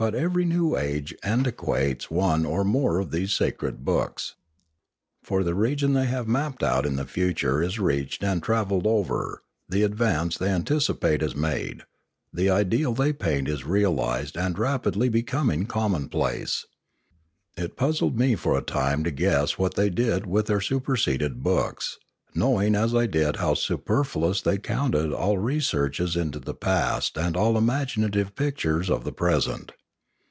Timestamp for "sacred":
3.34-3.84